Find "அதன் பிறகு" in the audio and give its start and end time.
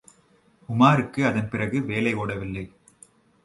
1.25-1.81